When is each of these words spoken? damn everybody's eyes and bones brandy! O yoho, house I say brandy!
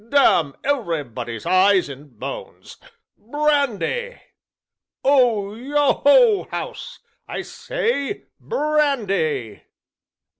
damn 0.09 0.55
everybody's 0.63 1.45
eyes 1.45 1.87
and 1.87 2.17
bones 2.17 2.77
brandy! 3.19 4.19
O 5.03 5.53
yoho, 5.53 6.45
house 6.45 6.97
I 7.27 7.43
say 7.43 8.23
brandy! 8.39 9.61